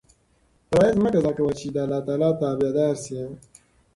[0.69, 3.21] فرایض مه قضا کوه چې د اللهﷻ تابع دار شې.